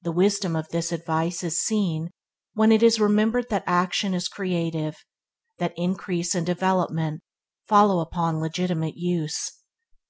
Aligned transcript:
The 0.00 0.12
wisdom 0.12 0.56
of 0.56 0.70
this 0.70 0.90
advice 0.90 1.44
is 1.44 1.60
seen 1.60 2.08
when 2.54 2.72
it 2.72 2.82
is 2.82 2.98
remembered 2.98 3.50
that 3.50 3.62
action 3.66 4.14
is 4.14 4.26
creative, 4.26 5.04
that 5.58 5.74
increase 5.76 6.34
and 6.34 6.46
development 6.46 7.20
follow 7.68 7.98
upon 8.00 8.40
legitimate 8.40 8.96
use. 8.96 9.52